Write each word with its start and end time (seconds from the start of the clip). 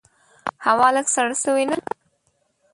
هوا 0.65 0.87
لږ 0.95 1.07
سړه 1.15 1.35
سوي 1.43 1.63
نده؟ 1.69 1.81